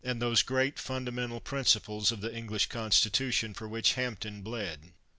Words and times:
246 0.03 0.19
WILKES 0.31 0.39
those 0.39 0.43
great 0.47 0.79
fundamental 0.79 1.39
principles 1.39 2.11
of 2.11 2.21
the 2.21 2.33
Eng 2.33 2.47
lish 2.47 2.65
Constitution 2.65 3.53
for 3.53 3.67
which 3.67 3.93
Hampden 3.93 4.41
bled. 4.41 4.93